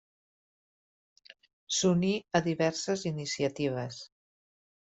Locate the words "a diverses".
2.39-3.07